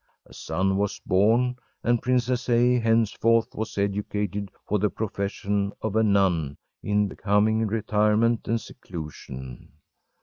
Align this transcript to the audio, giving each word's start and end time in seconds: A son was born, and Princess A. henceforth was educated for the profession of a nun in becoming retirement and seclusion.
A 0.25 0.33
son 0.33 0.77
was 0.77 0.99
born, 1.05 1.57
and 1.83 2.01
Princess 2.01 2.49
A. 2.49 2.79
henceforth 2.79 3.53
was 3.53 3.77
educated 3.77 4.49
for 4.65 4.79
the 4.79 4.89
profession 4.89 5.73
of 5.83 5.95
a 5.95 6.01
nun 6.01 6.57
in 6.81 7.07
becoming 7.07 7.67
retirement 7.67 8.47
and 8.47 8.59
seclusion. 8.59 9.73